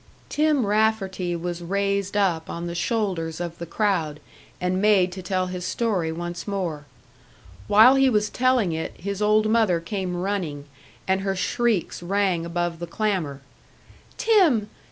[0.29, 4.19] Tim Rafferty was raised up on the shoulders of the crowd
[4.59, 6.85] and made to tell his story once more.
[7.67, 10.65] While he was telling it, his old mother came running,
[11.07, 13.41] and her shrieks rang above the clamour:
[14.17, 14.69] "Tim!